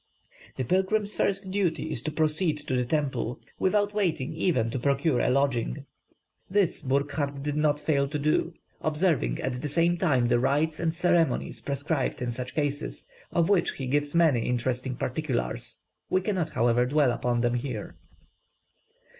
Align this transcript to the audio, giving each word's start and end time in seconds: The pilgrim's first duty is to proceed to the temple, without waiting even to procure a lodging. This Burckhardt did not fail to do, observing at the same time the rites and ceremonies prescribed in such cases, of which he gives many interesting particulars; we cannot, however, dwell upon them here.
The 0.57 0.63
pilgrim's 0.63 1.13
first 1.13 1.51
duty 1.51 1.91
is 1.91 2.01
to 2.01 2.11
proceed 2.11 2.57
to 2.65 2.75
the 2.75 2.85
temple, 2.85 3.39
without 3.59 3.93
waiting 3.93 4.33
even 4.33 4.71
to 4.71 4.79
procure 4.79 5.19
a 5.21 5.29
lodging. 5.29 5.85
This 6.49 6.81
Burckhardt 6.81 7.43
did 7.43 7.55
not 7.55 7.79
fail 7.79 8.07
to 8.07 8.17
do, 8.17 8.55
observing 8.81 9.39
at 9.41 9.61
the 9.61 9.69
same 9.69 9.97
time 9.99 10.25
the 10.27 10.39
rites 10.39 10.79
and 10.79 10.91
ceremonies 10.91 11.61
prescribed 11.61 12.19
in 12.19 12.31
such 12.31 12.55
cases, 12.55 13.05
of 13.31 13.47
which 13.47 13.73
he 13.73 13.85
gives 13.85 14.15
many 14.15 14.47
interesting 14.47 14.95
particulars; 14.95 15.83
we 16.09 16.19
cannot, 16.21 16.49
however, 16.49 16.87
dwell 16.87 17.11
upon 17.11 17.41
them 17.41 17.53
here. 17.53 17.95